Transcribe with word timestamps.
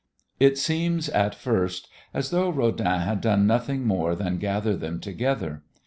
It 0.39 0.57
seems 0.57 1.09
at 1.09 1.35
first 1.35 1.87
as 2.11 2.31
though 2.31 2.49
Rodin 2.49 2.87
had 2.87 3.21
done 3.21 3.45
nothing 3.45 3.85
more 3.85 4.15
than 4.15 4.39
gather 4.39 4.75
them 4.75 4.99
together. 4.99 5.61